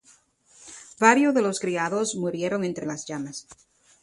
Varios 0.99 1.35
de 1.35 1.43
los 1.43 1.59
criados 1.59 2.15
murieron 2.15 2.63
entre 2.65 2.87
las 2.87 3.05
llamas. 3.05 3.45